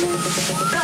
[0.00, 0.77] Thank you.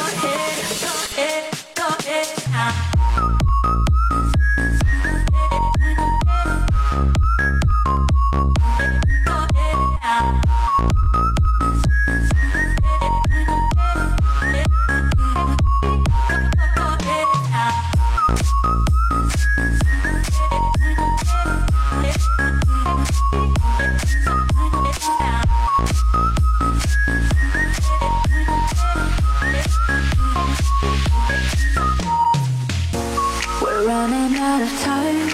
[33.63, 35.29] We're running out of time.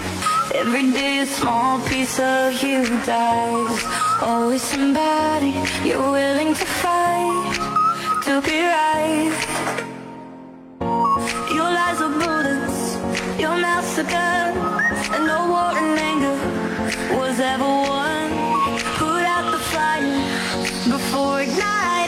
[0.53, 3.83] Every day a small piece of you dies.
[4.21, 7.55] Always somebody you're willing to fight
[8.25, 9.33] to be right.
[11.57, 12.79] Your lies are bullets,
[13.39, 14.51] your mouth's a gun,
[15.13, 16.37] and no war and anger
[17.17, 18.29] was ever won.
[19.01, 20.21] Put out the fire
[20.93, 22.00] before igniting.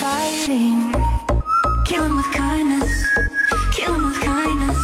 [0.00, 0.92] Fighting.
[1.84, 2.90] Kill him with kindness.
[3.72, 4.78] Kill him with kindness.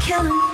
[0.00, 0.47] Kill him.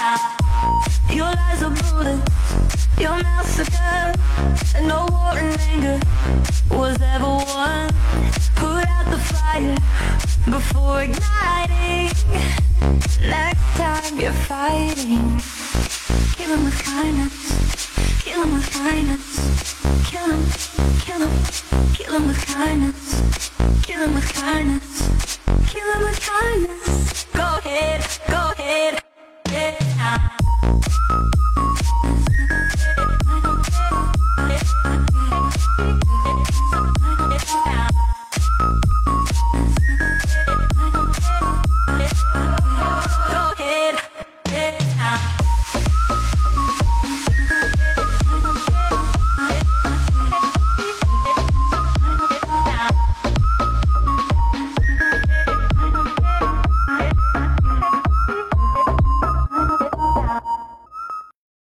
[0.00, 4.14] Your lies are bullets, your mouth's a gun,
[4.74, 6.00] and no war and anger
[6.70, 7.90] was ever won.
[8.56, 9.76] Put out the fire
[10.46, 12.08] before igniting.
[13.28, 15.38] Next time you're fighting,
[16.32, 19.26] kill him with kindness, kill him with kindness,
[20.08, 20.42] kill him,
[21.04, 23.50] kill him, kill him with kindness,
[23.82, 27.26] kill him with kindness, kill him with kindness.
[27.34, 28.99] Go ahead, go ahead,
[30.10, 31.39] Música